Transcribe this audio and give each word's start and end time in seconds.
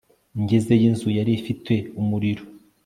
Ngezeyo 0.41 0.85
inzu 0.89 1.07
yari 1.17 1.31
ifite 1.39 1.73
umuriro 2.01 2.43